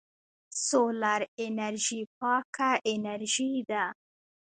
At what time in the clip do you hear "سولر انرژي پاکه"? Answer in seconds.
0.67-2.69